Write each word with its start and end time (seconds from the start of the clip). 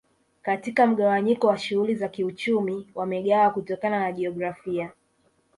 Katika 0.41 0.87
mgawanyiko 0.87 1.47
wa 1.47 1.57
shughuli 1.57 1.95
za 1.95 2.07
kiuchumi 2.09 2.87
wamegawa 2.95 3.51
kutokana 3.51 3.99
na 3.99 4.11
jiografia 4.11 4.91